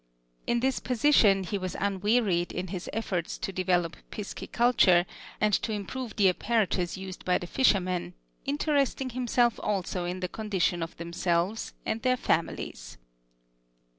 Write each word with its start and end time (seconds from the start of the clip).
In 0.47 0.61
this 0.61 0.79
position 0.79 1.43
he 1.43 1.59
was 1.59 1.75
unwearied 1.79 2.51
in 2.51 2.69
his 2.69 2.89
efforts 2.91 3.37
to 3.37 3.51
develop 3.53 3.95
pisciculture, 4.11 5.05
and 5.39 5.53
to 5.53 5.71
improve 5.71 6.15
the 6.15 6.27
apparatus 6.27 6.97
used 6.97 7.23
by 7.23 7.37
the 7.37 7.45
fishermen, 7.45 8.15
interesting 8.43 9.11
himself 9.11 9.59
also 9.61 10.05
in 10.05 10.19
the 10.19 10.27
condition 10.27 10.81
of 10.81 10.97
themselves 10.97 11.75
and 11.85 12.01
their 12.01 12.17
families. 12.17 12.97